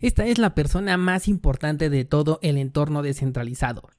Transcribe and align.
Esta 0.00 0.24
es 0.24 0.38
la 0.38 0.54
persona 0.54 0.96
más 0.96 1.28
importante 1.28 1.90
de 1.90 2.06
todo 2.06 2.38
el 2.42 2.56
entorno 2.56 3.02
descentralizado. 3.02 3.90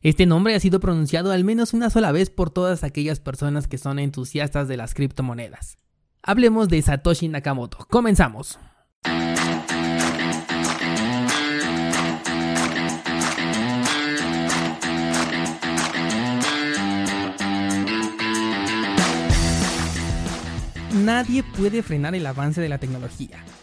Este 0.00 0.24
nombre 0.24 0.54
ha 0.54 0.60
sido 0.60 0.80
pronunciado 0.80 1.32
al 1.32 1.44
menos 1.44 1.74
una 1.74 1.90
sola 1.90 2.12
vez 2.12 2.30
por 2.30 2.48
todas 2.48 2.82
aquellas 2.82 3.20
personas 3.20 3.68
que 3.68 3.76
son 3.76 3.98
entusiastas 3.98 4.68
de 4.68 4.78
las 4.78 4.94
criptomonedas. 4.94 5.76
Hablemos 6.22 6.70
de 6.70 6.80
Satoshi 6.80 7.28
Nakamoto. 7.28 7.86
Comenzamos. 7.90 8.58
Nadie 20.94 21.42
puede 21.42 21.82
frenar 21.82 22.14
el 22.14 22.26
avance 22.26 22.62
de 22.62 22.68
la 22.70 22.78
tecnología. 22.78 23.44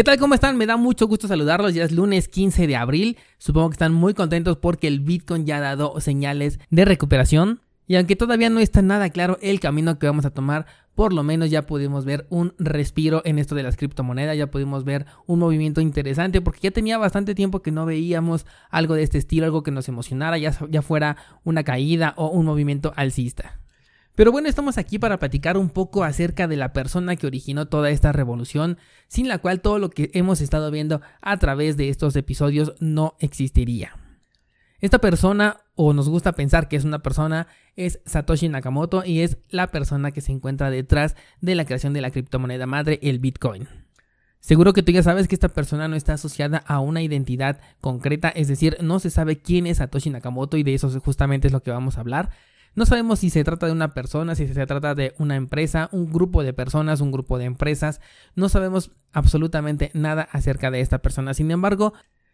¿Qué 0.00 0.04
tal? 0.04 0.16
¿Cómo 0.16 0.32
están? 0.32 0.56
Me 0.56 0.64
da 0.64 0.78
mucho 0.78 1.06
gusto 1.06 1.28
saludarlos. 1.28 1.74
Ya 1.74 1.84
es 1.84 1.92
lunes 1.92 2.26
15 2.26 2.66
de 2.66 2.74
abril. 2.74 3.18
Supongo 3.36 3.68
que 3.68 3.74
están 3.74 3.92
muy 3.92 4.14
contentos 4.14 4.56
porque 4.56 4.88
el 4.88 5.00
Bitcoin 5.00 5.44
ya 5.44 5.58
ha 5.58 5.60
dado 5.60 6.00
señales 6.00 6.58
de 6.70 6.86
recuperación. 6.86 7.60
Y 7.86 7.96
aunque 7.96 8.16
todavía 8.16 8.48
no 8.48 8.60
está 8.60 8.80
nada 8.80 9.10
claro 9.10 9.36
el 9.42 9.60
camino 9.60 9.98
que 9.98 10.06
vamos 10.06 10.24
a 10.24 10.30
tomar, 10.30 10.64
por 10.94 11.12
lo 11.12 11.22
menos 11.22 11.50
ya 11.50 11.66
pudimos 11.66 12.06
ver 12.06 12.26
un 12.30 12.54
respiro 12.58 13.20
en 13.26 13.38
esto 13.38 13.54
de 13.54 13.62
las 13.62 13.76
criptomonedas, 13.76 14.38
ya 14.38 14.50
pudimos 14.50 14.84
ver 14.84 15.04
un 15.26 15.38
movimiento 15.38 15.82
interesante 15.82 16.40
porque 16.40 16.60
ya 16.62 16.70
tenía 16.70 16.96
bastante 16.96 17.34
tiempo 17.34 17.60
que 17.60 17.70
no 17.70 17.84
veíamos 17.84 18.46
algo 18.70 18.94
de 18.94 19.02
este 19.02 19.18
estilo, 19.18 19.44
algo 19.44 19.62
que 19.62 19.70
nos 19.70 19.86
emocionara, 19.86 20.38
ya, 20.38 20.56
ya 20.70 20.80
fuera 20.80 21.18
una 21.44 21.62
caída 21.62 22.14
o 22.16 22.28
un 22.28 22.46
movimiento 22.46 22.94
alcista. 22.96 23.60
Pero 24.14 24.32
bueno, 24.32 24.48
estamos 24.48 24.76
aquí 24.76 24.98
para 24.98 25.18
platicar 25.18 25.56
un 25.56 25.70
poco 25.70 26.04
acerca 26.04 26.48
de 26.48 26.56
la 26.56 26.72
persona 26.72 27.16
que 27.16 27.26
originó 27.26 27.68
toda 27.68 27.90
esta 27.90 28.12
revolución, 28.12 28.78
sin 29.08 29.28
la 29.28 29.38
cual 29.38 29.60
todo 29.60 29.78
lo 29.78 29.90
que 29.90 30.10
hemos 30.14 30.40
estado 30.40 30.70
viendo 30.70 31.00
a 31.22 31.38
través 31.38 31.76
de 31.76 31.88
estos 31.88 32.16
episodios 32.16 32.74
no 32.80 33.14
existiría. 33.20 33.94
Esta 34.80 34.98
persona, 34.98 35.58
o 35.74 35.92
nos 35.92 36.08
gusta 36.08 36.32
pensar 36.32 36.68
que 36.68 36.76
es 36.76 36.84
una 36.84 37.00
persona, 37.00 37.46
es 37.76 38.00
Satoshi 38.06 38.48
Nakamoto 38.48 39.04
y 39.04 39.20
es 39.20 39.38
la 39.50 39.70
persona 39.70 40.10
que 40.10 40.22
se 40.22 40.32
encuentra 40.32 40.70
detrás 40.70 41.16
de 41.40 41.54
la 41.54 41.66
creación 41.66 41.92
de 41.92 42.00
la 42.00 42.10
criptomoneda 42.10 42.66
madre, 42.66 42.98
el 43.02 43.18
Bitcoin. 43.18 43.68
Seguro 44.40 44.72
que 44.72 44.82
tú 44.82 44.90
ya 44.90 45.02
sabes 45.02 45.28
que 45.28 45.34
esta 45.34 45.50
persona 45.50 45.86
no 45.86 45.96
está 45.96 46.14
asociada 46.14 46.58
a 46.66 46.80
una 46.80 47.02
identidad 47.02 47.60
concreta, 47.82 48.30
es 48.30 48.48
decir, 48.48 48.78
no 48.80 48.98
se 48.98 49.10
sabe 49.10 49.42
quién 49.42 49.66
es 49.66 49.78
Satoshi 49.78 50.08
Nakamoto 50.08 50.56
y 50.56 50.62
de 50.62 50.72
eso 50.72 50.88
justamente 51.00 51.48
es 51.48 51.52
lo 51.52 51.62
que 51.62 51.70
vamos 51.70 51.98
a 51.98 52.00
hablar. 52.00 52.30
No 52.74 52.86
sabemos 52.86 53.18
si 53.18 53.30
se 53.30 53.44
trata 53.44 53.66
de 53.66 53.72
una 53.72 53.94
persona, 53.94 54.34
si 54.34 54.46
se 54.46 54.66
trata 54.66 54.94
de 54.94 55.14
una 55.18 55.36
empresa, 55.36 55.88
un 55.92 56.12
grupo 56.12 56.42
de 56.42 56.52
personas, 56.52 57.00
un 57.00 57.10
grupo 57.10 57.38
de 57.38 57.44
empresas. 57.44 58.00
No 58.36 58.48
sabemos 58.48 58.92
absolutamente 59.12 59.90
nada 59.92 60.28
acerca 60.30 60.70
de 60.70 60.80
esta 60.80 60.98
persona. 60.98 61.34
Sin 61.34 61.50
embargo, 61.50 61.92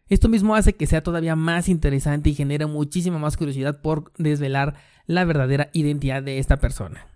esto 0.08 0.28
mismo 0.28 0.54
hace 0.54 0.74
que 0.74 0.86
sea 0.86 1.02
todavía 1.02 1.36
más 1.36 1.68
interesante 1.68 2.30
y 2.30 2.34
genera 2.34 2.66
muchísima 2.66 3.18
más 3.18 3.36
curiosidad 3.36 3.80
por 3.80 4.12
desvelar 4.18 4.74
la 5.06 5.24
verdadera 5.24 5.70
identidad 5.72 6.22
de 6.22 6.38
esta 6.38 6.58
persona. 6.58 7.06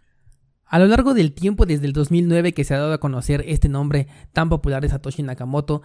A 0.64 0.78
lo 0.78 0.87
largo 0.87 1.14
del 1.14 1.32
tiempo 1.32 1.66
desde 1.66 1.87
el 1.87 1.92
2009 1.92 2.52
que 2.52 2.64
se 2.64 2.75
ha 2.75 2.78
dado 2.78 2.92
a 2.92 3.00
conocer 3.00 3.44
este 3.47 3.69
nombre 3.69 4.06
tan 4.32 4.48
popular 4.48 4.82
de 4.82 4.88
Satoshi 4.88 5.22
Nakamoto, 5.22 5.82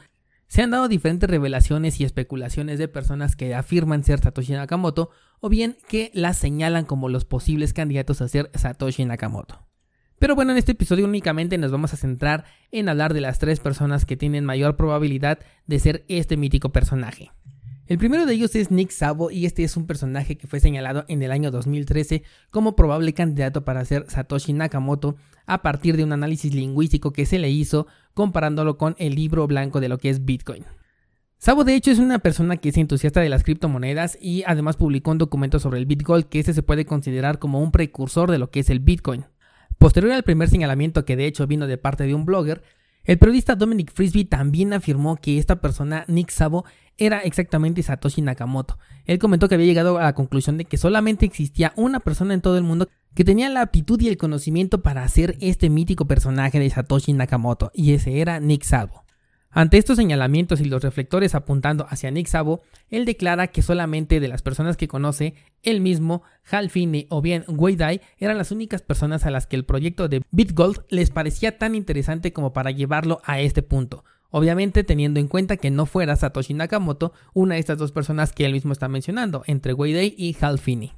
se 0.47 0.61
han 0.61 0.71
dado 0.71 0.87
diferentes 0.87 1.29
revelaciones 1.29 1.99
y 1.99 2.03
especulaciones 2.03 2.79
de 2.79 2.87
personas 2.87 3.35
que 3.35 3.55
afirman 3.55 4.03
ser 4.03 4.19
Satoshi 4.19 4.53
Nakamoto 4.53 5.09
o 5.39 5.49
bien 5.49 5.77
que 5.87 6.11
las 6.13 6.37
señalan 6.37 6.85
como 6.85 7.09
los 7.09 7.25
posibles 7.25 7.73
candidatos 7.73 8.21
a 8.21 8.27
ser 8.27 8.51
Satoshi 8.53 9.05
Nakamoto. 9.05 9.65
Pero 10.19 10.35
bueno, 10.35 10.51
en 10.51 10.57
este 10.57 10.71
episodio 10.71 11.05
únicamente 11.05 11.57
nos 11.57 11.71
vamos 11.71 11.93
a 11.93 11.97
centrar 11.97 12.45
en 12.71 12.87
hablar 12.87 13.13
de 13.13 13.21
las 13.21 13.39
tres 13.39 13.59
personas 13.59 14.05
que 14.05 14.15
tienen 14.15 14.45
mayor 14.45 14.75
probabilidad 14.75 15.39
de 15.67 15.79
ser 15.79 16.05
este 16.07 16.37
mítico 16.37 16.69
personaje. 16.69 17.31
El 17.87 17.99
primero 17.99 18.25
de 18.25 18.33
ellos 18.33 18.55
es 18.55 18.71
Nick 18.71 18.89
Sabo 18.89 19.29
y 19.29 19.45
este 19.45 19.63
es 19.63 19.77
un 19.77 19.85
personaje 19.85 20.37
que 20.37 20.47
fue 20.47 20.59
señalado 20.59 21.05
en 21.07 21.21
el 21.21 21.31
año 21.31 21.51
2013 21.51 22.23
como 22.49 22.75
probable 22.75 23.13
candidato 23.13 23.63
para 23.63 23.85
ser 23.85 24.05
Satoshi 24.09 24.53
Nakamoto 24.53 25.17
a 25.45 25.61
partir 25.61 25.95
de 25.95 26.03
un 26.03 26.11
análisis 26.11 26.55
lingüístico 26.55 27.13
que 27.13 27.27
se 27.27 27.37
le 27.37 27.51
hizo 27.51 27.85
comparándolo 28.15 28.79
con 28.79 28.95
el 28.97 29.13
libro 29.13 29.45
blanco 29.45 29.81
de 29.81 29.89
lo 29.89 29.99
que 29.99 30.09
es 30.09 30.25
Bitcoin. 30.25 30.65
Sabo 31.37 31.63
de 31.63 31.75
hecho 31.75 31.91
es 31.91 31.99
una 31.99 32.17
persona 32.17 32.57
que 32.57 32.69
es 32.69 32.77
entusiasta 32.77 33.21
de 33.21 33.29
las 33.29 33.43
criptomonedas 33.43 34.17
y 34.19 34.43
además 34.47 34.77
publicó 34.77 35.11
un 35.11 35.19
documento 35.19 35.59
sobre 35.59 35.77
el 35.77 35.85
Bitcoin 35.85 36.23
que 36.23 36.39
este 36.39 36.55
se 36.55 36.63
puede 36.63 36.85
considerar 36.85 37.37
como 37.37 37.61
un 37.61 37.71
precursor 37.71 38.31
de 38.31 38.39
lo 38.39 38.49
que 38.49 38.61
es 38.61 38.71
el 38.71 38.79
Bitcoin. 38.79 39.25
Posterior 39.77 40.13
al 40.13 40.23
primer 40.23 40.49
señalamiento 40.49 41.05
que 41.05 41.15
de 41.15 41.27
hecho 41.27 41.45
vino 41.45 41.67
de 41.67 41.77
parte 41.77 42.05
de 42.05 42.15
un 42.15 42.25
blogger, 42.25 42.63
el 43.05 43.17
periodista 43.17 43.55
Dominic 43.55 43.93
Frisby 43.93 44.25
también 44.25 44.73
afirmó 44.73 45.15
que 45.17 45.37
esta 45.37 45.61
persona, 45.61 46.05
Nick 46.07 46.29
Sabo, 46.29 46.65
era 46.97 47.19
exactamente 47.19 47.83
Satoshi 47.83 48.21
Nakamoto. 48.21 48.77
Él 49.05 49.19
comentó 49.19 49.47
que 49.47 49.55
había 49.55 49.67
llegado 49.67 49.97
a 49.97 50.03
la 50.03 50.15
conclusión 50.15 50.57
de 50.57 50.65
que 50.65 50.77
solamente 50.77 51.25
existía 51.25 51.73
una 51.75 51.99
persona 51.99 52.33
en 52.33 52.41
todo 52.41 52.57
el 52.57 52.63
mundo 52.63 52.87
que 53.13 53.23
tenía 53.23 53.49
la 53.49 53.61
aptitud 53.61 53.99
y 54.01 54.09
el 54.09 54.17
conocimiento 54.17 54.81
para 54.81 55.03
hacer 55.03 55.37
este 55.39 55.69
mítico 55.69 56.05
personaje 56.05 56.59
de 56.59 56.69
Satoshi 56.69 57.13
Nakamoto, 57.13 57.71
y 57.73 57.93
ese 57.93 58.19
era 58.19 58.39
Nick 58.39 58.63
Sabo. 58.63 59.04
Ante 59.57 59.77
estos 59.77 59.95
señalamientos 59.95 60.59
y 60.59 60.65
los 60.65 60.83
reflectores 60.83 61.33
apuntando 61.33 61.87
hacia 61.89 62.11
Nick 62.11 62.27
Sabo, 62.27 62.61
él 62.89 63.05
declara 63.05 63.47
que 63.47 63.61
solamente 63.61 64.19
de 64.19 64.27
las 64.27 64.41
personas 64.41 64.75
que 64.75 64.89
conoce, 64.89 65.33
él 65.63 65.79
mismo, 65.79 66.23
Hal 66.51 66.69
Finney 66.69 67.07
o 67.09 67.21
bien 67.21 67.45
Wei 67.47 67.77
Dai 67.77 68.01
eran 68.17 68.37
las 68.37 68.51
únicas 68.51 68.81
personas 68.81 69.25
a 69.25 69.31
las 69.31 69.47
que 69.47 69.55
el 69.55 69.63
proyecto 69.63 70.09
de 70.09 70.23
BitGold 70.31 70.83
les 70.89 71.09
parecía 71.09 71.57
tan 71.57 71.73
interesante 71.73 72.33
como 72.33 72.51
para 72.51 72.71
llevarlo 72.71 73.21
a 73.23 73.39
este 73.39 73.61
punto. 73.61 74.03
Obviamente 74.29 74.83
teniendo 74.83 75.21
en 75.21 75.29
cuenta 75.29 75.55
que 75.55 75.71
no 75.71 75.85
fuera 75.85 76.17
Satoshi 76.17 76.53
Nakamoto 76.53 77.13
una 77.33 77.53
de 77.53 77.61
estas 77.61 77.77
dos 77.77 77.93
personas 77.93 78.33
que 78.33 78.43
él 78.43 78.51
mismo 78.51 78.73
está 78.73 78.89
mencionando, 78.89 79.43
entre 79.47 79.71
Wei 79.71 79.93
Dai 79.93 80.13
y 80.17 80.35
Hal 80.41 80.59
Finney. 80.59 80.91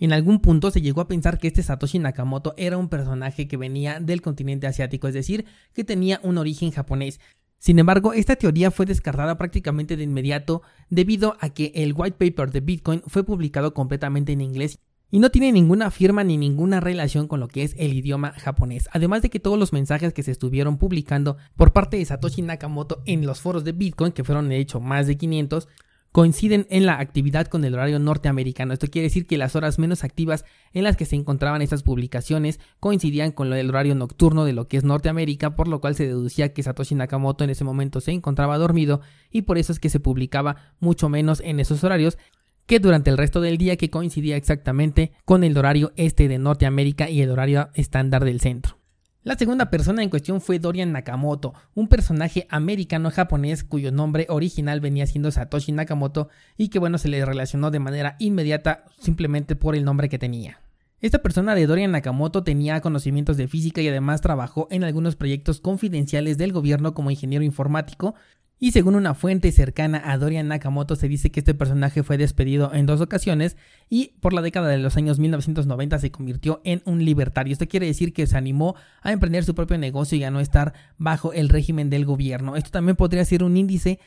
En 0.00 0.14
algún 0.14 0.40
punto 0.40 0.70
se 0.70 0.80
llegó 0.80 1.02
a 1.02 1.08
pensar 1.08 1.38
que 1.38 1.48
este 1.48 1.62
Satoshi 1.62 1.98
Nakamoto 1.98 2.54
era 2.56 2.78
un 2.78 2.88
personaje 2.88 3.48
que 3.48 3.58
venía 3.58 4.00
del 4.00 4.22
continente 4.22 4.66
asiático, 4.66 5.08
es 5.08 5.14
decir, 5.14 5.44
que 5.74 5.84
tenía 5.84 6.20
un 6.22 6.38
origen 6.38 6.70
japonés, 6.70 7.20
sin 7.60 7.78
embargo, 7.78 8.14
esta 8.14 8.36
teoría 8.36 8.70
fue 8.70 8.86
descartada 8.86 9.36
prácticamente 9.36 9.98
de 9.98 10.04
inmediato 10.04 10.62
debido 10.88 11.36
a 11.40 11.50
que 11.50 11.72
el 11.74 11.92
white 11.94 12.16
paper 12.18 12.50
de 12.50 12.60
Bitcoin 12.60 13.02
fue 13.06 13.22
publicado 13.22 13.74
completamente 13.74 14.32
en 14.32 14.40
inglés 14.40 14.78
y 15.10 15.18
no 15.18 15.30
tiene 15.30 15.52
ninguna 15.52 15.90
firma 15.90 16.24
ni 16.24 16.38
ninguna 16.38 16.80
relación 16.80 17.28
con 17.28 17.38
lo 17.38 17.48
que 17.48 17.62
es 17.62 17.74
el 17.76 17.92
idioma 17.92 18.32
japonés. 18.32 18.88
Además 18.92 19.20
de 19.20 19.28
que 19.28 19.40
todos 19.40 19.58
los 19.58 19.74
mensajes 19.74 20.14
que 20.14 20.22
se 20.22 20.30
estuvieron 20.30 20.78
publicando 20.78 21.36
por 21.54 21.74
parte 21.74 21.98
de 21.98 22.04
Satoshi 22.06 22.40
Nakamoto 22.40 23.02
en 23.04 23.26
los 23.26 23.42
foros 23.42 23.62
de 23.62 23.72
Bitcoin, 23.72 24.12
que 24.12 24.24
fueron 24.24 24.48
de 24.48 24.56
hecho 24.56 24.80
más 24.80 25.06
de 25.06 25.18
500, 25.18 25.68
coinciden 26.12 26.66
en 26.70 26.86
la 26.86 26.98
actividad 26.98 27.46
con 27.46 27.64
el 27.64 27.74
horario 27.74 27.98
norteamericano. 27.98 28.72
Esto 28.72 28.88
quiere 28.88 29.06
decir 29.06 29.26
que 29.26 29.38
las 29.38 29.54
horas 29.56 29.78
menos 29.78 30.04
activas 30.04 30.44
en 30.72 30.84
las 30.84 30.96
que 30.96 31.04
se 31.04 31.16
encontraban 31.16 31.62
estas 31.62 31.82
publicaciones 31.82 32.58
coincidían 32.80 33.32
con 33.32 33.52
el 33.52 33.68
horario 33.68 33.94
nocturno 33.94 34.44
de 34.44 34.52
lo 34.52 34.66
que 34.66 34.76
es 34.76 34.84
Norteamérica, 34.84 35.54
por 35.54 35.68
lo 35.68 35.80
cual 35.80 35.94
se 35.94 36.06
deducía 36.06 36.52
que 36.52 36.62
Satoshi 36.62 36.94
Nakamoto 36.94 37.44
en 37.44 37.50
ese 37.50 37.64
momento 37.64 38.00
se 38.00 38.12
encontraba 38.12 38.58
dormido 38.58 39.00
y 39.30 39.42
por 39.42 39.58
eso 39.58 39.72
es 39.72 39.78
que 39.78 39.90
se 39.90 40.00
publicaba 40.00 40.56
mucho 40.80 41.08
menos 41.08 41.40
en 41.44 41.60
esos 41.60 41.84
horarios 41.84 42.18
que 42.66 42.78
durante 42.78 43.10
el 43.10 43.18
resto 43.18 43.40
del 43.40 43.58
día 43.58 43.76
que 43.76 43.90
coincidía 43.90 44.36
exactamente 44.36 45.12
con 45.24 45.44
el 45.44 45.56
horario 45.58 45.92
este 45.96 46.28
de 46.28 46.38
Norteamérica 46.38 47.10
y 47.10 47.20
el 47.22 47.30
horario 47.30 47.70
estándar 47.74 48.24
del 48.24 48.40
centro. 48.40 48.79
La 49.22 49.36
segunda 49.36 49.68
persona 49.68 50.02
en 50.02 50.08
cuestión 50.08 50.40
fue 50.40 50.58
Dorian 50.58 50.92
Nakamoto, 50.92 51.52
un 51.74 51.88
personaje 51.88 52.46
americano-japonés 52.48 53.64
cuyo 53.64 53.92
nombre 53.92 54.24
original 54.30 54.80
venía 54.80 55.06
siendo 55.06 55.30
Satoshi 55.30 55.72
Nakamoto 55.72 56.30
y 56.56 56.68
que 56.68 56.78
bueno 56.78 56.96
se 56.96 57.08
le 57.08 57.22
relacionó 57.26 57.70
de 57.70 57.80
manera 57.80 58.16
inmediata 58.18 58.86
simplemente 58.98 59.56
por 59.56 59.76
el 59.76 59.84
nombre 59.84 60.08
que 60.08 60.18
tenía. 60.18 60.62
Esta 61.02 61.18
persona 61.18 61.54
de 61.54 61.66
Dorian 61.66 61.92
Nakamoto 61.92 62.44
tenía 62.44 62.80
conocimientos 62.80 63.36
de 63.36 63.46
física 63.46 63.82
y 63.82 63.88
además 63.88 64.22
trabajó 64.22 64.68
en 64.70 64.84
algunos 64.84 65.16
proyectos 65.16 65.60
confidenciales 65.60 66.38
del 66.38 66.52
gobierno 66.52 66.94
como 66.94 67.10
ingeniero 67.10 67.44
informático, 67.44 68.14
y 68.62 68.72
según 68.72 68.94
una 68.94 69.14
fuente 69.14 69.50
cercana 69.52 70.02
a 70.04 70.18
Dorian 70.18 70.48
Nakamoto 70.48 70.94
se 70.94 71.08
dice 71.08 71.30
que 71.30 71.40
este 71.40 71.54
personaje 71.54 72.02
fue 72.02 72.18
despedido 72.18 72.72
en 72.74 72.84
dos 72.84 73.00
ocasiones 73.00 73.56
y 73.88 74.18
por 74.20 74.34
la 74.34 74.42
década 74.42 74.68
de 74.68 74.76
los 74.76 74.98
años 74.98 75.18
1990 75.18 75.98
se 75.98 76.10
convirtió 76.10 76.60
en 76.64 76.82
un 76.84 77.02
libertario. 77.02 77.54
Esto 77.54 77.66
quiere 77.66 77.86
decir 77.86 78.12
que 78.12 78.26
se 78.26 78.36
animó 78.36 78.76
a 79.00 79.12
emprender 79.12 79.44
su 79.44 79.54
propio 79.54 79.78
negocio 79.78 80.18
y 80.18 80.24
a 80.24 80.30
no 80.30 80.40
estar 80.40 80.74
bajo 80.98 81.32
el 81.32 81.48
régimen 81.48 81.88
del 81.88 82.04
gobierno. 82.04 82.54
Esto 82.54 82.70
también 82.70 82.96
podría 82.96 83.24
ser 83.24 83.42
un 83.42 83.56
índice 83.56 83.98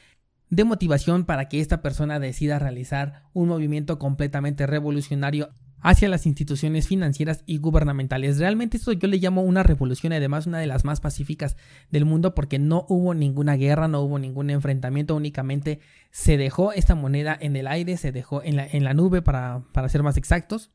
de 0.51 0.63
motivación 0.65 1.25
para 1.25 1.50
que 1.50 1.59
esta 1.59 1.81
persona 1.81 2.19
decida 2.19 2.59
realizar 2.59 3.23
un 3.33 3.47
movimiento 3.47 3.97
completamente 3.97 4.67
revolucionario 4.67 5.50
hacia 5.83 6.09
las 6.09 6.25
instituciones 6.25 6.88
financieras 6.88 7.44
y 7.45 7.57
gubernamentales. 7.57 8.39
Realmente 8.39 8.77
esto 8.77 8.94
yo 8.94 9.07
le 9.07 9.18
llamo 9.18 9.44
una 9.44 9.62
revolución 9.62 10.13
además 10.13 10.47
una 10.47 10.59
de 10.59 10.68
las 10.68 10.85
más 10.85 11.01
pacíficas 11.01 11.57
del 11.91 12.06
mundo 12.06 12.33
porque 12.33 12.57
no 12.57 12.85
hubo 12.89 13.13
ninguna 13.13 13.56
guerra, 13.56 13.88
no 13.88 14.01
hubo 14.01 14.18
ningún 14.18 14.50
enfrentamiento, 14.50 15.15
únicamente 15.15 15.81
se 16.09 16.38
dejó 16.38 16.71
esta 16.71 16.95
moneda 16.95 17.38
en 17.39 17.56
el 17.56 17.68
aire, 17.68 17.97
se 17.97 18.12
dejó 18.12 18.41
en 18.41 18.56
la, 18.56 18.65
en 18.65 18.83
la 18.83 18.94
nube 18.94 19.21
para, 19.21 19.63
para 19.74 19.89
ser 19.89 20.01
más 20.01 20.18
exactos. 20.18 20.71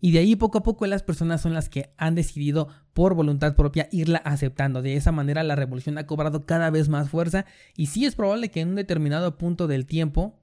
Y 0.00 0.12
de 0.12 0.20
ahí 0.20 0.36
poco 0.36 0.58
a 0.58 0.62
poco 0.62 0.86
las 0.86 1.02
personas 1.02 1.40
son 1.40 1.54
las 1.54 1.68
que 1.68 1.92
han 1.96 2.14
decidido 2.14 2.68
por 2.94 3.14
voluntad 3.14 3.56
propia 3.56 3.88
irla 3.90 4.18
aceptando. 4.18 4.80
De 4.80 4.94
esa 4.94 5.12
manera 5.12 5.42
la 5.42 5.56
revolución 5.56 5.98
ha 5.98 6.06
cobrado 6.06 6.46
cada 6.46 6.70
vez 6.70 6.88
más 6.88 7.10
fuerza 7.10 7.46
y 7.76 7.86
sí 7.86 8.04
es 8.04 8.14
probable 8.14 8.50
que 8.50 8.60
en 8.60 8.68
un 8.68 8.74
determinado 8.76 9.36
punto 9.36 9.66
del 9.66 9.86
tiempo 9.86 10.37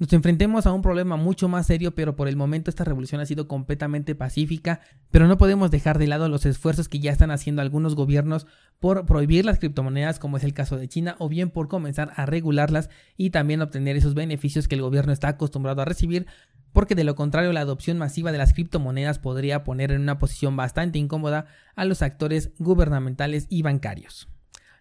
nos 0.00 0.10
enfrentemos 0.14 0.64
a 0.64 0.72
un 0.72 0.80
problema 0.80 1.16
mucho 1.16 1.46
más 1.46 1.66
serio, 1.66 1.94
pero 1.94 2.16
por 2.16 2.26
el 2.26 2.34
momento 2.34 2.70
esta 2.70 2.84
revolución 2.84 3.20
ha 3.20 3.26
sido 3.26 3.46
completamente 3.46 4.14
pacífica, 4.14 4.80
pero 5.10 5.28
no 5.28 5.36
podemos 5.36 5.70
dejar 5.70 5.98
de 5.98 6.06
lado 6.06 6.26
los 6.30 6.46
esfuerzos 6.46 6.88
que 6.88 7.00
ya 7.00 7.12
están 7.12 7.30
haciendo 7.30 7.60
algunos 7.60 7.94
gobiernos 7.94 8.46
por 8.78 9.04
prohibir 9.04 9.44
las 9.44 9.58
criptomonedas, 9.58 10.18
como 10.18 10.38
es 10.38 10.44
el 10.44 10.54
caso 10.54 10.78
de 10.78 10.88
China, 10.88 11.16
o 11.18 11.28
bien 11.28 11.50
por 11.50 11.68
comenzar 11.68 12.14
a 12.16 12.24
regularlas 12.24 12.88
y 13.18 13.28
también 13.28 13.60
obtener 13.60 13.94
esos 13.98 14.14
beneficios 14.14 14.68
que 14.68 14.74
el 14.74 14.80
gobierno 14.80 15.12
está 15.12 15.28
acostumbrado 15.28 15.82
a 15.82 15.84
recibir, 15.84 16.26
porque 16.72 16.94
de 16.94 17.04
lo 17.04 17.14
contrario 17.14 17.52
la 17.52 17.60
adopción 17.60 17.98
masiva 17.98 18.32
de 18.32 18.38
las 18.38 18.54
criptomonedas 18.54 19.18
podría 19.18 19.64
poner 19.64 19.92
en 19.92 20.00
una 20.00 20.18
posición 20.18 20.56
bastante 20.56 20.98
incómoda 20.98 21.44
a 21.76 21.84
los 21.84 22.00
actores 22.00 22.52
gubernamentales 22.58 23.46
y 23.50 23.60
bancarios. 23.60 24.30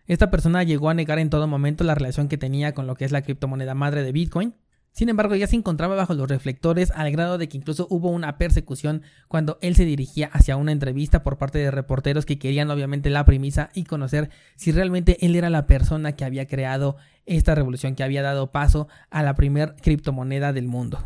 Esta 0.07 0.31
persona 0.31 0.63
llegó 0.63 0.89
a 0.89 0.93
negar 0.93 1.19
en 1.19 1.29
todo 1.29 1.45
momento 1.45 1.83
la 1.83 1.93
relación 1.93 2.29
que 2.29 2.37
tenía 2.37 2.73
con 2.73 2.87
lo 2.87 2.95
que 2.95 3.03
es 3.03 3.11
la 3.11 3.21
criptomoneda 3.21 3.75
madre 3.75 4.01
de 4.01 4.13
Bitcoin, 4.13 4.55
sin 4.99 5.07
embargo, 5.07 5.33
ya 5.33 5.47
se 5.47 5.55
encontraba 5.55 5.95
bajo 5.95 6.13
los 6.13 6.27
reflectores 6.27 6.91
al 6.91 7.09
grado 7.09 7.37
de 7.37 7.47
que 7.47 7.55
incluso 7.55 7.87
hubo 7.89 8.09
una 8.09 8.37
persecución 8.37 9.01
cuando 9.29 9.57
él 9.61 9.73
se 9.77 9.85
dirigía 9.85 10.29
hacia 10.33 10.57
una 10.57 10.73
entrevista 10.73 11.23
por 11.23 11.37
parte 11.37 11.57
de 11.57 11.71
reporteros 11.71 12.25
que 12.25 12.37
querían 12.37 12.69
obviamente 12.69 13.09
la 13.09 13.23
premisa 13.23 13.69
y 13.73 13.85
conocer 13.85 14.29
si 14.57 14.73
realmente 14.73 15.15
él 15.25 15.37
era 15.37 15.49
la 15.49 15.67
persona 15.67 16.17
que 16.17 16.25
había 16.25 16.47
creado 16.47 16.97
esta 17.25 17.55
revolución, 17.55 17.95
que 17.95 18.03
había 18.03 18.21
dado 18.21 18.51
paso 18.51 18.89
a 19.09 19.23
la 19.23 19.35
primer 19.35 19.77
criptomoneda 19.81 20.51
del 20.51 20.67
mundo. 20.67 20.99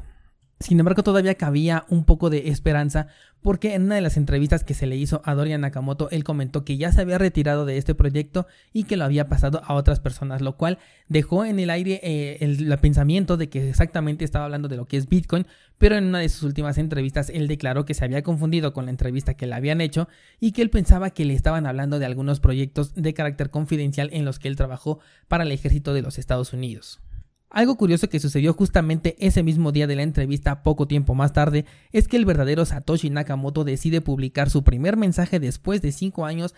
Sin 0.63 0.80
embargo, 0.80 1.04
todavía 1.04 1.36
cabía 1.36 1.83
un 1.89 2.06
poco 2.06 2.30
de 2.30 2.48
esperanza 2.48 3.07
porque 3.42 3.74
en 3.74 3.83
una 3.83 3.95
de 3.95 4.01
las 4.01 4.15
entrevistas 4.15 4.63
que 4.63 4.74
se 4.74 4.88
le 4.88 4.95
hizo 4.95 5.21
a 5.25 5.36
Dorian 5.36 5.60
Nakamoto, 5.60 6.10
él 6.10 6.24
comentó 6.24 6.63
que 6.63 6.77
ya 6.77 6.89
se 6.94 7.01
había 7.01 7.18
retirado 7.18 7.65
de 7.65 7.77
este 7.77 7.95
proyecto 7.95 8.48
y 8.71 8.86
que 8.86 8.95
lo 8.95 9.04
había 9.04 9.27
pasado 9.27 9.62
a 9.65 9.74
otras 9.74 10.00
personas, 10.00 10.42
lo 10.42 10.56
cual 10.56 10.77
dejó 11.10 11.44
en 11.44 11.60
el 11.60 11.69
aire 11.69 12.00
eh, 12.01 12.38
el, 12.39 12.77
pensamiento 12.77 13.36
de 13.36 13.50
que 13.50 13.68
exactamente 13.68 14.24
estaba 14.24 14.45
hablando 14.45 14.69
de 14.69 14.77
lo 14.77 14.86
que 14.86 14.95
es 14.95 15.10
Bitcoin, 15.10 15.45
pero 15.77 15.98
en 15.98 16.06
una 16.06 16.19
de 16.19 16.30
sus 16.30 16.44
últimas 16.44 16.77
entrevistas 16.77 17.30
él 17.30 17.50
declaró 17.50 17.83
que 17.83 17.94
se 17.94 18.06
había 18.06 18.24
confundido 18.24 18.71
con 18.71 18.86
la 18.86 18.92
entrevista 18.92 19.33
que 19.33 19.48
le 19.48 19.56
habían 19.56 19.81
hecho 19.81 20.07
y 20.39 20.54
que 20.54 20.62
él 20.62 20.69
pensaba 20.69 21.10
que 21.10 21.25
le 21.25 21.33
estaban 21.33 21.65
hablando 21.65 22.00
de 22.00 22.06
algunos 22.06 22.39
proyectos 22.39 22.95
de 22.95 23.13
carácter 23.13 23.50
confidencial 23.50 24.10
en 24.13 24.24
los 24.24 24.39
que 24.39 24.48
él 24.48 24.56
trabajó 24.56 25.00
para 25.27 25.44
el 25.44 25.51
ejército 25.51 25.94
de 25.94 26.04
los 26.04 26.18
Estados 26.18 26.54
Unidos. 26.54 27.01
Algo 27.53 27.77
curioso 27.77 28.09
que 28.09 28.19
sucedió 28.19 28.51
justamente 28.53 29.15
ese 29.19 29.44
mismo 29.44 29.71
día 29.71 29.85
de 29.85 29.95
la 29.95 30.01
entrevista, 30.01 30.63
poco 30.63 30.88
tiempo 30.88 31.13
más 31.13 31.33
tarde, 31.33 31.65
es 31.91 32.07
que 32.07 32.17
el 32.17 32.25
verdadero 32.25 32.65
Satoshi 32.65 33.11
Nakamoto 33.11 33.63
decide 33.63 34.01
publicar 34.01 34.50
su 34.50 34.63
primer 34.63 34.97
mensaje 34.97 35.39
después 35.39 35.79
de 35.83 35.91
5 35.91 36.25
años 36.25 36.55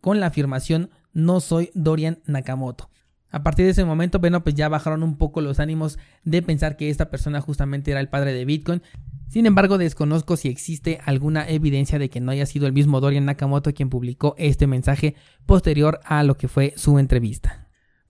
con 0.00 0.20
la 0.20 0.26
afirmación 0.26 0.90
No 1.12 1.40
soy 1.40 1.72
Dorian 1.74 2.20
Nakamoto. 2.26 2.90
A 3.28 3.42
partir 3.42 3.64
de 3.64 3.72
ese 3.72 3.84
momento, 3.84 4.20
bueno, 4.20 4.44
pues 4.44 4.54
ya 4.54 4.68
bajaron 4.68 5.02
un 5.02 5.18
poco 5.18 5.40
los 5.40 5.58
ánimos 5.58 5.98
de 6.22 6.42
pensar 6.42 6.76
que 6.76 6.90
esta 6.90 7.10
persona 7.10 7.40
justamente 7.40 7.90
era 7.90 7.98
el 7.98 8.08
padre 8.08 8.32
de 8.32 8.44
Bitcoin. 8.44 8.82
Sin 9.26 9.46
embargo, 9.46 9.78
desconozco 9.78 10.36
si 10.36 10.48
existe 10.48 11.00
alguna 11.04 11.48
evidencia 11.48 11.98
de 11.98 12.08
que 12.08 12.20
no 12.20 12.30
haya 12.30 12.46
sido 12.46 12.68
el 12.68 12.72
mismo 12.72 13.00
Dorian 13.00 13.24
Nakamoto 13.24 13.74
quien 13.74 13.90
publicó 13.90 14.36
este 14.38 14.68
mensaje 14.68 15.16
posterior 15.44 15.98
a 16.04 16.22
lo 16.22 16.36
que 16.36 16.46
fue 16.46 16.72
su 16.76 17.00
entrevista. 17.00 17.65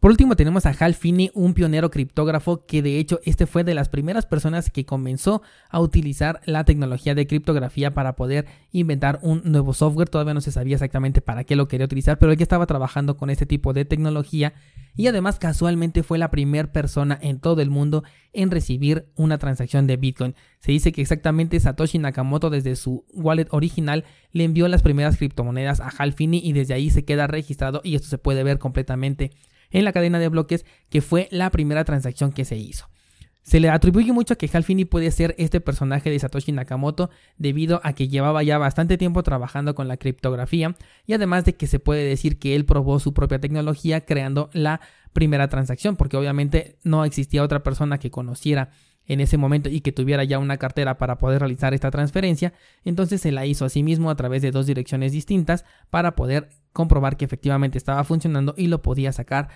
Por 0.07 0.13
último 0.13 0.37
tenemos 0.37 0.67
a 0.67 0.71
Hal 0.71 0.95
Finney, 0.95 1.33
un 1.35 1.53
pionero 1.53 1.91
criptógrafo 1.91 2.65
que 2.65 2.81
de 2.81 3.01
hecho 3.01 3.19
este 3.25 3.45
fue 3.45 3.65
de 3.65 3.75
las 3.75 3.89
primeras 3.89 4.25
personas 4.25 4.71
que 4.71 4.87
comenzó 4.87 5.43
a 5.69 5.81
utilizar 5.81 6.41
la 6.45 6.63
tecnología 6.63 7.17
de 7.17 7.27
criptografía 7.27 7.93
para 7.93 8.15
poder 8.15 8.47
inventar 8.71 9.19
un 9.23 9.43
nuevo 9.45 9.75
software. 9.75 10.09
Todavía 10.09 10.33
no 10.33 10.41
se 10.41 10.53
sabía 10.53 10.77
exactamente 10.77 11.23
para 11.23 11.43
qué 11.43 11.57
lo 11.57 11.67
quería 11.67 11.87
utilizar, 11.87 12.21
pero 12.21 12.31
él 12.31 12.39
ya 12.39 12.45
estaba 12.45 12.67
trabajando 12.67 13.17
con 13.17 13.31
este 13.31 13.47
tipo 13.47 13.73
de 13.73 13.85
tecnología 13.85 14.55
y 14.95 15.09
además 15.09 15.41
casualmente 15.41 16.05
fue 16.05 16.19
la 16.19 16.31
primera 16.31 16.71
persona 16.71 17.19
en 17.21 17.41
todo 17.41 17.61
el 17.61 17.71
mundo 17.71 18.05
en 18.33 18.53
recibir 18.53 19.09
una 19.17 19.39
transacción 19.39 19.89
de 19.89 19.97
Bitcoin. 19.97 20.37
Se 20.61 20.71
dice 20.71 20.93
que 20.93 21.03
exactamente 21.03 21.59
Satoshi 21.59 21.99
Nakamoto 21.99 22.49
desde 22.49 22.77
su 22.77 23.05
wallet 23.13 23.49
original 23.51 24.05
le 24.31 24.45
envió 24.45 24.69
las 24.69 24.83
primeras 24.83 25.17
criptomonedas 25.17 25.81
a 25.81 25.89
Hal 25.89 26.13
Finney 26.13 26.41
y 26.45 26.53
desde 26.53 26.75
ahí 26.75 26.91
se 26.91 27.05
queda 27.05 27.27
registrado 27.27 27.81
y 27.83 27.97
esto 27.97 28.07
se 28.07 28.19
puede 28.19 28.45
ver 28.45 28.61
completamente 28.61 29.33
en 29.77 29.85
la 29.85 29.93
cadena 29.93 30.19
de 30.19 30.29
bloques 30.29 30.65
que 30.89 31.03
fue 31.03 31.29
la 31.31 31.51
primera 31.51 31.85
transacción 31.85 32.33
que 32.33 32.47
se 32.47 32.57
hizo. 32.57 32.89
Se 33.43 33.61
le 33.61 33.69
atribuye 33.69 34.11
mucho 34.11 34.37
que 34.39 34.51
Hal 34.53 34.65
Finney 34.65 34.87
puede 34.87 35.11
ser 35.11 35.35
este 35.39 35.61
personaje 35.61 36.11
de 36.11 36.19
Satoshi 36.19 36.51
Nakamoto 36.51 37.11
debido 37.37 37.81
a 37.85 37.93
que 37.93 38.09
llevaba 38.09 38.43
ya 38.43 38.57
bastante 38.57 38.97
tiempo 38.97 39.23
trabajando 39.23 39.75
con 39.75 39.87
la 39.87 39.99
criptografía 39.99 40.75
y 41.07 41.13
además 41.13 41.45
de 41.45 41.55
que 41.57 41.67
se 41.67 41.79
puede 41.79 42.05
decir 42.05 42.39
que 42.39 42.57
él 42.57 42.65
probó 42.65 42.99
su 42.99 43.13
propia 43.13 43.39
tecnología 43.39 44.05
creando 44.07 44.49
la 44.55 44.81
primera 45.13 45.49
transacción 45.49 45.95
porque 45.97 46.17
obviamente 46.17 46.79
no 46.83 47.05
existía 47.05 47.43
otra 47.43 47.63
persona 47.63 47.99
que 47.99 48.11
conociera 48.11 48.71
en 49.07 49.21
ese 49.21 49.37
momento 49.37 49.69
y 49.69 49.81
que 49.81 49.93
tuviera 49.93 50.25
ya 50.25 50.39
una 50.39 50.57
cartera 50.57 50.99
para 50.99 51.19
poder 51.19 51.41
realizar 51.41 51.75
esta 51.75 51.91
transferencia, 51.91 52.53
entonces 52.85 53.21
se 53.21 53.33
la 53.33 53.47
hizo 53.47 53.65
a 53.65 53.69
sí 53.69 53.83
mismo 53.83 54.11
a 54.11 54.17
través 54.17 54.43
de 54.43 54.51
dos 54.51 54.67
direcciones 54.67 55.13
distintas 55.13 55.65
para 55.91 56.17
poder 56.17 56.49
comprobar 56.73 57.17
que 57.17 57.25
efectivamente 57.25 57.79
estaba 57.79 58.05
funcionando 58.05 58.55
y 58.57 58.67
lo 58.67 58.83
podía 58.83 59.13
sacar 59.13 59.49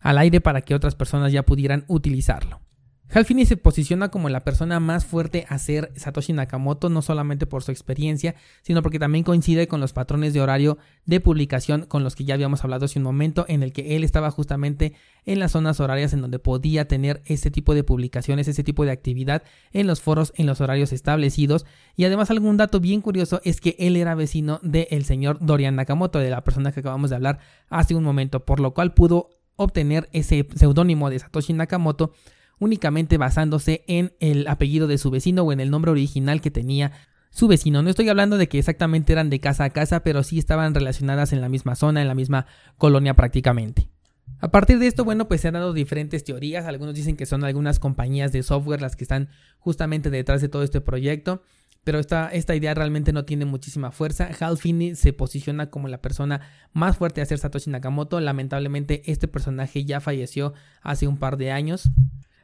al 0.00 0.18
aire 0.18 0.40
para 0.40 0.62
que 0.62 0.74
otras 0.74 0.94
personas 0.94 1.32
ya 1.32 1.44
pudieran 1.44 1.84
utilizarlo. 1.88 2.60
Hal 3.08 3.24
Finney 3.24 3.46
se 3.46 3.56
posiciona 3.56 4.08
como 4.08 4.28
la 4.28 4.42
persona 4.42 4.80
más 4.80 5.04
fuerte 5.04 5.46
a 5.48 5.58
ser 5.58 5.92
Satoshi 5.94 6.32
Nakamoto, 6.32 6.88
no 6.88 7.02
solamente 7.02 7.46
por 7.46 7.62
su 7.62 7.70
experiencia, 7.70 8.34
sino 8.62 8.82
porque 8.82 8.98
también 8.98 9.22
coincide 9.22 9.68
con 9.68 9.80
los 9.80 9.92
patrones 9.92 10.34
de 10.34 10.40
horario 10.40 10.76
de 11.04 11.20
publicación 11.20 11.86
con 11.86 12.02
los 12.02 12.16
que 12.16 12.24
ya 12.24 12.34
habíamos 12.34 12.64
hablado 12.64 12.86
hace 12.86 12.98
un 12.98 13.04
momento, 13.04 13.44
en 13.48 13.62
el 13.62 13.72
que 13.72 13.94
él 13.94 14.02
estaba 14.02 14.32
justamente 14.32 14.94
en 15.24 15.38
las 15.38 15.52
zonas 15.52 15.78
horarias 15.78 16.12
en 16.14 16.20
donde 16.20 16.40
podía 16.40 16.88
tener 16.88 17.22
ese 17.26 17.50
tipo 17.50 17.74
de 17.74 17.84
publicaciones, 17.84 18.48
ese 18.48 18.64
tipo 18.64 18.84
de 18.84 18.90
actividad 18.90 19.44
en 19.72 19.86
los 19.86 20.00
foros, 20.00 20.32
en 20.36 20.46
los 20.46 20.60
horarios 20.60 20.92
establecidos. 20.92 21.64
Y 21.94 22.04
además 22.04 22.30
algún 22.30 22.56
dato 22.56 22.80
bien 22.80 23.02
curioso 23.02 23.40
es 23.44 23.60
que 23.60 23.76
él 23.78 23.96
era 23.96 24.16
vecino 24.16 24.58
del 24.62 25.04
señor 25.04 25.38
Dorian 25.40 25.76
Nakamoto, 25.76 26.18
de 26.18 26.30
la 26.30 26.42
persona 26.42 26.72
que 26.72 26.80
acabamos 26.80 27.10
de 27.10 27.16
hablar 27.16 27.38
hace 27.68 27.94
un 27.94 28.02
momento, 28.02 28.44
por 28.44 28.58
lo 28.58 28.74
cual 28.74 28.94
pudo 28.94 29.30
obtener 29.54 30.08
ese 30.12 30.46
seudónimo 30.54 31.08
de 31.08 31.20
Satoshi 31.20 31.52
Nakamoto 31.52 32.12
únicamente 32.58 33.18
basándose 33.18 33.84
en 33.86 34.14
el 34.20 34.46
apellido 34.48 34.86
de 34.86 34.98
su 34.98 35.10
vecino 35.10 35.42
o 35.42 35.52
en 35.52 35.60
el 35.60 35.70
nombre 35.70 35.90
original 35.90 36.40
que 36.40 36.50
tenía 36.50 36.92
su 37.30 37.48
vecino. 37.48 37.82
No 37.82 37.90
estoy 37.90 38.08
hablando 38.08 38.38
de 38.38 38.48
que 38.48 38.58
exactamente 38.58 39.12
eran 39.12 39.30
de 39.30 39.40
casa 39.40 39.64
a 39.64 39.70
casa, 39.70 40.00
pero 40.00 40.22
sí 40.22 40.38
estaban 40.38 40.74
relacionadas 40.74 41.32
en 41.32 41.40
la 41.40 41.48
misma 41.48 41.74
zona, 41.74 42.00
en 42.00 42.08
la 42.08 42.14
misma 42.14 42.46
colonia 42.78 43.14
prácticamente. 43.14 43.88
A 44.40 44.50
partir 44.50 44.78
de 44.78 44.86
esto, 44.86 45.04
bueno, 45.04 45.28
pues 45.28 45.40
se 45.40 45.48
han 45.48 45.54
dado 45.54 45.72
diferentes 45.72 46.24
teorías. 46.24 46.66
Algunos 46.66 46.94
dicen 46.94 47.16
que 47.16 47.26
son 47.26 47.44
algunas 47.44 47.78
compañías 47.78 48.32
de 48.32 48.42
software 48.42 48.80
las 48.80 48.96
que 48.96 49.04
están 49.04 49.28
justamente 49.58 50.10
detrás 50.10 50.40
de 50.40 50.48
todo 50.48 50.62
este 50.62 50.80
proyecto. 50.80 51.42
Pero 51.84 52.00
esta, 52.00 52.32
idea 52.34 52.74
realmente 52.74 53.12
no 53.12 53.24
tiene 53.24 53.44
muchísima 53.44 53.92
fuerza. 53.92 54.28
Hal 54.40 54.58
Finney 54.58 54.96
se 54.96 55.12
posiciona 55.12 55.70
como 55.70 55.86
la 55.86 56.02
persona 56.02 56.40
más 56.72 56.96
fuerte 56.96 57.20
a 57.20 57.26
ser 57.26 57.38
Satoshi 57.38 57.70
Nakamoto. 57.70 58.18
Lamentablemente, 58.18 59.02
este 59.06 59.28
personaje 59.28 59.84
ya 59.84 60.00
falleció 60.00 60.52
hace 60.82 61.06
un 61.06 61.16
par 61.16 61.36
de 61.36 61.52
años. 61.52 61.90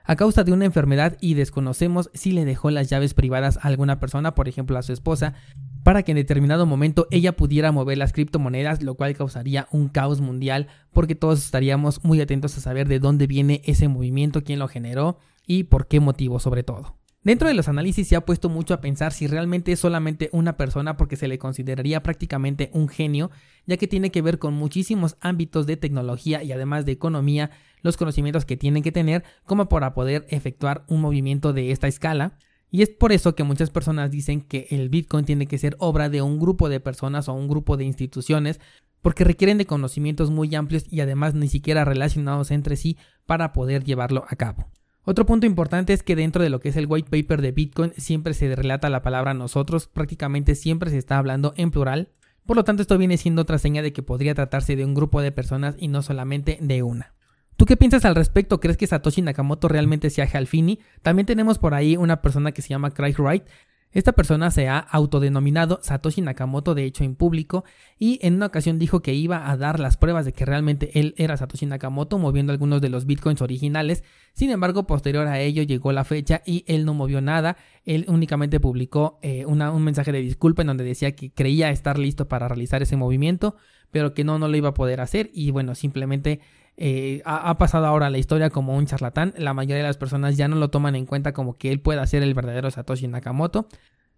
A 0.05 0.17
causa 0.17 0.45
de 0.45 0.53
una 0.53 0.65
enfermedad 0.65 1.17
y 1.21 1.35
desconocemos 1.35 2.11
si 2.15 2.33
le 2.33 2.45
dejó 2.45 2.71
las 2.71 2.89
llaves 2.89 3.15
privadas 3.15 3.59
a 3.59 3.69
alguna 3.69 4.01
persona, 4.01 4.35
por 4.35 4.49
ejemplo 4.49 4.79
a 4.79 4.83
su 4.83 4.93
esposa, 4.93 5.35
para 5.83 6.03
que 6.03 6.13
en 6.13 6.17
determinado 6.17 6.67
momento 6.67 7.09
ella 7.11 7.33
pudiera 7.33 7.73
mover 7.73 7.99
las 7.99 8.13
criptomonedas, 8.13 8.83
lo 8.83 8.95
cual 8.95 9.17
causaría 9.17 9.69
un 9.71 9.89
caos 9.89 10.21
mundial 10.21 10.69
porque 10.93 11.15
todos 11.15 11.45
estaríamos 11.45 12.05
muy 12.05 12.21
atentos 12.21 12.57
a 12.57 12.61
saber 12.61 12.89
de 12.89 12.99
dónde 12.99 13.27
viene 13.27 13.63
ese 13.65 13.89
movimiento, 13.89 14.45
quién 14.45 14.59
lo 14.59 14.69
generó 14.69 15.19
y 15.47 15.65
por 15.65 15.89
qué 15.89 16.01
motivo 16.01 16.39
sobre 16.39 16.63
todo. 16.63 17.02
Dentro 17.25 17.47
de 17.47 17.55
los 17.55 17.69
análisis 17.69 18.09
se 18.09 18.17
ha 18.17 18.26
puesto 18.26 18.49
mucho 18.49 18.75
a 18.75 18.81
pensar 18.81 19.12
si 19.12 19.29
realmente 19.29 19.71
es 19.71 19.79
solamente 19.79 20.29
una 20.33 20.57
persona 20.57 20.97
porque 20.97 21.14
se 21.14 21.29
le 21.29 21.38
consideraría 21.38 22.02
prácticamente 22.02 22.69
un 22.73 22.88
genio, 22.88 23.31
ya 23.64 23.76
que 23.76 23.87
tiene 23.87 24.11
que 24.11 24.23
ver 24.23 24.41
con 24.41 24.55
muchísimos 24.55 25.17
ámbitos 25.21 25.67
de 25.67 25.76
tecnología 25.76 26.43
y 26.43 26.50
además 26.50 26.85
de 26.85 26.91
economía, 26.91 27.52
los 27.83 27.97
conocimientos 27.97 28.45
que 28.45 28.57
tienen 28.57 28.83
que 28.83 28.91
tener 28.91 29.23
como 29.45 29.69
para 29.69 29.95
poder 29.95 30.26
efectuar 30.31 30.85
un 30.88 31.00
movimiento 31.00 31.52
de 31.52 31.71
esta 31.71 31.87
escala. 31.87 32.38
Y 32.73 32.83
es 32.83 32.91
por 32.91 33.12
eso 33.12 33.37
que 33.37 33.45
muchas 33.45 33.71
personas 33.71 34.11
dicen 34.11 34.41
que 34.41 34.67
el 34.71 34.88
Bitcoin 34.88 35.25
tiene 35.25 35.47
que 35.47 35.59
ser 35.59 35.76
obra 35.79 36.09
de 36.09 36.23
un 36.23 36.41
grupo 36.41 36.69
de 36.69 36.81
personas 36.81 37.29
o 37.29 37.35
un 37.35 37.47
grupo 37.47 37.76
de 37.76 37.85
instituciones, 37.85 38.61
porque 39.00 39.23
requieren 39.23 39.59
de 39.59 39.67
conocimientos 39.67 40.33
muy 40.33 40.52
amplios 40.57 40.87
y 40.91 41.00
además 41.00 41.35
ni 41.35 41.47
siquiera 41.47 41.85
relacionados 41.85 42.50
entre 42.50 42.75
sí 42.75 42.97
para 43.26 43.52
poder 43.52 43.85
llevarlo 43.85 44.25
a 44.29 44.35
cabo. 44.35 44.67
Otro 45.05 45.27
punto 45.27 45.47
importante 45.47 45.93
es 45.93 46.03
que 46.03 46.15
dentro 46.15 46.43
de 46.43 46.51
lo 46.51 46.61
que 46.61 46.69
es 46.69 46.77
el 46.77 46.87
white 46.89 47.11
paper 47.11 47.43
de 47.43 47.51
Bitcoin 47.51 47.93
siempre 47.97 48.35
se 48.35 48.55
relata 48.55 48.89
la 48.89 49.03
palabra 49.03 49.35
nosotros, 49.35 49.89
prácticamente 49.89 50.55
siempre 50.55 50.91
se 50.91 50.99
está 50.99 51.19
hablando 51.19 51.55
en 51.57 51.73
plural. 51.73 52.11
Por 52.47 52.57
lo 52.57 52.65
tanto, 52.65 52.83
esto 52.83 52.99
viene 52.99 53.17
siendo 53.17 53.43
otra 53.43 53.59
seña 53.59 53.83
de 53.83 53.93
que 53.93 54.03
podría 54.03 54.35
tratarse 54.35 54.77
de 54.77 54.85
un 54.85 54.95
grupo 54.95 55.21
de 55.21 55.33
personas 55.33 55.75
y 55.79 55.89
no 55.89 56.03
solamente 56.03 56.59
de 56.61 56.83
una. 56.83 57.15
¿Tú 57.57 57.67
qué 57.67 57.77
piensas 57.77 58.05
al 58.05 58.15
respecto? 58.15 58.61
¿Crees 58.61 58.77
que 58.77 58.87
Satoshi 58.87 59.23
Nakamoto 59.23 59.69
realmente 59.69 60.11
sea 60.11 60.29
Halfini? 60.33 60.81
También 61.03 61.27
tenemos 61.27 61.59
por 61.59 61.75
ahí 61.75 61.97
una 61.97 62.23
persona 62.23 62.53
que 62.53 62.63
se 62.63 62.69
llama 62.69 62.93
Craig 62.93 63.15
Wright, 63.19 63.45
esta 63.93 64.13
persona 64.13 64.51
se 64.51 64.69
ha 64.69 64.79
autodenominado 64.79 65.81
Satoshi 65.83 66.23
Nakamoto, 66.23 66.75
de 66.75 66.85
hecho 66.85 67.05
en 67.05 67.15
público, 67.15 67.65
y 67.99 68.19
en 68.23 68.35
una 68.35 68.47
ocasión 68.47 68.79
dijo 68.79 69.03
que 69.03 69.15
iba 69.15 69.51
a 69.51 69.57
dar 69.57 69.79
las 69.81 69.97
pruebas 69.97 70.25
de 70.25 70.33
que 70.33 70.45
realmente 70.47 70.99
él 70.99 71.15
era 71.19 71.37
Satoshi 71.37 71.67
Nakamoto, 71.67 72.19
moviendo 72.19 72.53
algunos 72.53 72.81
de 72.81 72.89
los 72.89 73.05
bitcoins 73.05 73.43
originales. 73.43 74.03
Sin 74.33 74.51
embargo, 74.51 74.87
posterior 74.87 75.27
a 75.27 75.41
ello 75.41 75.63
llegó 75.63 75.93
la 75.93 76.05
fecha 76.05 76.43
y 76.47 76.65
él 76.67 76.85
no 76.85 76.95
movió 76.95 77.21
nada. 77.21 77.57
Él 77.85 78.07
únicamente 78.09 78.61
publicó 78.61 79.19
eh, 79.23 79.45
un 79.45 79.83
mensaje 79.83 80.13
de 80.13 80.21
disculpa 80.21 80.63
en 80.63 80.69
donde 80.69 80.85
decía 80.85 81.15
que 81.15 81.31
creía 81.31 81.71
estar 81.71 81.99
listo 81.99 82.29
para 82.29 82.49
realizar 82.49 82.83
ese 82.83 82.97
movimiento, 82.97 83.57
pero 83.91 84.15
que 84.15 84.25
no, 84.25 84.39
no 84.39 84.49
lo 84.49 84.57
iba 84.57 84.71
a 84.71 84.75
poder 84.75 85.01
hacer. 85.01 85.31
Y 85.35 85.51
bueno, 85.51 85.75
simplemente 85.75 86.41
eh, 86.76 87.23
ha, 87.25 87.57
pasado 87.59 87.87
ahora 87.87 88.11
la 88.11 88.19
historia 88.19 88.50
como 88.50 88.76
un 88.76 88.87
charlatán. 88.87 89.35
La 89.37 89.55
mayoría 89.55 89.83
de 89.83 89.88
las 89.88 89.97
personas 89.97 90.37
ya 90.37 90.49
no 90.49 90.57
lo 90.57 90.71
toman 90.71 90.97
en 90.97 91.07
cuenta 91.07 91.33
como 91.33 91.57
que 91.57 91.71
él 91.71 91.81
pueda 91.81 92.07
ser 92.07 92.23
el 92.23 92.35
verdadero 92.35 92.71
Satoshi 92.71 93.09
Nakamoto. 93.09 93.67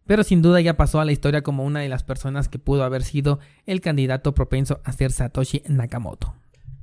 Pero 0.06 0.22
sin 0.22 0.42
duda 0.42 0.60
ya 0.60 0.76
pasó 0.76 1.00
a 1.00 1.04
la 1.04 1.12
historia 1.12 1.42
como 1.42 1.64
una 1.64 1.80
de 1.80 1.88
las 1.88 2.02
personas 2.02 2.48
que 2.48 2.58
pudo 2.58 2.84
haber 2.84 3.02
sido 3.02 3.38
el 3.66 3.80
candidato 3.80 4.34
propenso 4.34 4.80
a 4.84 4.92
ser 4.92 5.12
Satoshi 5.12 5.62
Nakamoto. 5.66 6.34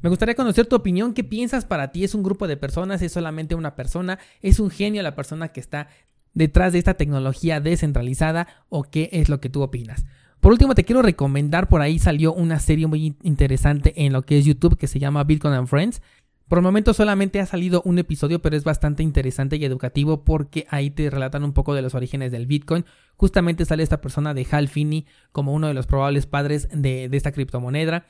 Me 0.01 0.09
gustaría 0.09 0.35
conocer 0.35 0.65
tu 0.65 0.75
opinión. 0.75 1.13
¿Qué 1.13 1.23
piensas 1.23 1.65
para 1.65 1.91
ti? 1.91 2.03
¿Es 2.03 2.15
un 2.15 2.23
grupo 2.23 2.47
de 2.47 2.57
personas? 2.57 3.01
¿Es 3.03 3.11
solamente 3.11 3.53
una 3.53 3.75
persona? 3.75 4.17
¿Es 4.41 4.59
un 4.59 4.71
genio 4.71 5.03
la 5.03 5.15
persona 5.15 5.49
que 5.49 5.59
está 5.59 5.89
detrás 6.33 6.73
de 6.73 6.79
esta 6.79 6.95
tecnología 6.95 7.59
descentralizada? 7.59 8.47
¿O 8.69 8.83
qué 8.83 9.09
es 9.13 9.29
lo 9.29 9.39
que 9.39 9.49
tú 9.49 9.61
opinas? 9.61 10.05
Por 10.41 10.51
último, 10.51 10.73
te 10.73 10.83
quiero 10.83 11.03
recomendar, 11.03 11.69
por 11.69 11.81
ahí 11.81 11.99
salió 11.99 12.33
una 12.33 12.59
serie 12.59 12.87
muy 12.87 13.15
interesante 13.21 13.93
en 14.03 14.11
lo 14.11 14.23
que 14.23 14.39
es 14.39 14.45
YouTube 14.45 14.75
que 14.75 14.87
se 14.87 14.97
llama 14.97 15.23
Bitcoin 15.23 15.53
and 15.53 15.67
Friends. 15.67 16.01
Por 16.47 16.57
el 16.57 16.63
momento 16.63 16.95
solamente 16.95 17.39
ha 17.39 17.45
salido 17.45 17.83
un 17.85 17.99
episodio, 17.99 18.41
pero 18.41 18.57
es 18.57 18.63
bastante 18.63 19.03
interesante 19.03 19.57
y 19.57 19.63
educativo 19.63 20.25
porque 20.25 20.65
ahí 20.69 20.89
te 20.89 21.11
relatan 21.11 21.43
un 21.43 21.53
poco 21.53 21.75
de 21.75 21.83
los 21.83 21.93
orígenes 21.93 22.31
del 22.31 22.47
Bitcoin. 22.47 22.85
Justamente 23.17 23.65
sale 23.65 23.83
esta 23.83 24.01
persona 24.01 24.33
de 24.33 24.47
Hal 24.49 24.67
Finney 24.67 25.05
como 25.31 25.53
uno 25.53 25.67
de 25.67 25.75
los 25.75 25.85
probables 25.85 26.25
padres 26.25 26.67
de, 26.73 27.07
esta 27.11 27.31
criptomoneda. 27.31 28.07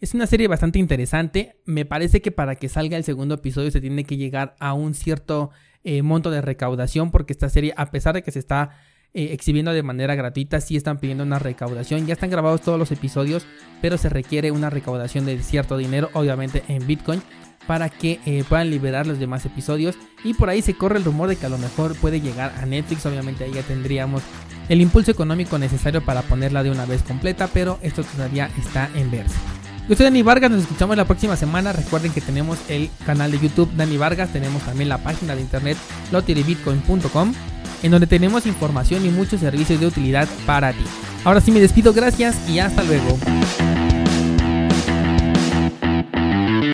Es 0.00 0.14
una 0.14 0.26
serie 0.26 0.48
bastante 0.48 0.80
interesante. 0.80 1.62
Me 1.64 1.84
parece 1.84 2.20
que 2.20 2.32
para 2.32 2.56
que 2.56 2.68
salga 2.68 2.96
el 2.96 3.04
segundo 3.04 3.36
episodio 3.36 3.70
se 3.70 3.80
tiene 3.80 4.02
que 4.02 4.16
llegar 4.16 4.56
a 4.58 4.74
un 4.74 4.94
cierto 4.94 5.50
eh, 5.84 6.02
monto 6.02 6.32
de 6.32 6.40
recaudación 6.40 7.12
porque 7.12 7.32
esta 7.32 7.48
serie, 7.48 7.72
a 7.76 7.92
pesar 7.92 8.16
de 8.16 8.22
que 8.22 8.32
se 8.32 8.40
está 8.40 8.70
eh, 9.14 9.30
exhibiendo 9.32 9.72
de 9.72 9.82
manera 9.82 10.14
gratuita, 10.14 10.60
si 10.60 10.76
están 10.76 10.98
pidiendo 10.98 11.24
una 11.24 11.38
recaudación. 11.38 12.06
Ya 12.06 12.14
están 12.14 12.30
grabados 12.30 12.60
todos 12.60 12.78
los 12.78 12.92
episodios, 12.92 13.46
pero 13.80 13.98
se 13.98 14.08
requiere 14.08 14.50
una 14.50 14.70
recaudación 14.70 15.26
de 15.26 15.42
cierto 15.42 15.76
dinero, 15.76 16.10
obviamente 16.12 16.62
en 16.68 16.86
Bitcoin, 16.86 17.22
para 17.66 17.88
que 17.88 18.20
eh, 18.26 18.44
puedan 18.48 18.70
liberar 18.70 19.06
los 19.06 19.18
demás 19.18 19.44
episodios. 19.46 19.96
Y 20.24 20.34
por 20.34 20.48
ahí 20.48 20.62
se 20.62 20.74
corre 20.74 20.98
el 20.98 21.04
rumor 21.04 21.28
de 21.28 21.36
que 21.36 21.46
a 21.46 21.50
lo 21.50 21.58
mejor 21.58 21.96
puede 21.96 22.20
llegar 22.20 22.52
a 22.60 22.66
Netflix, 22.66 23.06
obviamente 23.06 23.44
ahí 23.44 23.52
ya 23.52 23.62
tendríamos 23.62 24.22
el 24.68 24.80
impulso 24.80 25.10
económico 25.10 25.58
necesario 25.58 26.04
para 26.04 26.22
ponerla 26.22 26.62
de 26.62 26.70
una 26.70 26.84
vez 26.84 27.02
completa, 27.02 27.48
pero 27.52 27.78
esto 27.82 28.04
todavía 28.04 28.50
está 28.58 28.90
en 28.94 29.10
verse. 29.10 29.36
Yo 29.88 29.96
soy 29.96 30.04
Dani 30.04 30.20
Vargas, 30.22 30.50
nos 30.50 30.60
escuchamos 30.60 30.98
la 30.98 31.06
próxima 31.06 31.34
semana. 31.34 31.72
Recuerden 31.72 32.12
que 32.12 32.20
tenemos 32.20 32.58
el 32.68 32.90
canal 33.06 33.30
de 33.30 33.38
YouTube 33.38 33.74
Dani 33.74 33.96
Vargas, 33.96 34.30
tenemos 34.30 34.62
también 34.62 34.90
la 34.90 34.98
página 34.98 35.34
de 35.34 35.40
internet 35.40 35.78
lotiribitcoin.com 36.12 37.32
en 37.82 37.90
donde 37.90 38.06
tenemos 38.06 38.46
información 38.46 39.04
y 39.04 39.10
muchos 39.10 39.40
servicios 39.40 39.80
de 39.80 39.86
utilidad 39.86 40.28
para 40.46 40.72
ti. 40.72 40.84
Ahora 41.24 41.40
sí 41.40 41.50
me 41.50 41.60
despido, 41.60 41.92
gracias 41.92 42.36
y 42.48 42.58
hasta 42.58 42.82
luego. 42.84 43.18